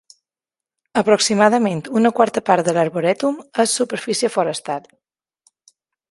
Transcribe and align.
Aproximadament 1.01 1.83
una 1.99 2.11
quarta 2.19 2.41
part 2.47 2.67
de 2.69 2.73
l'arborètum 2.77 3.37
és 3.65 3.75
superfície 3.81 4.31
forestal. 4.37 4.89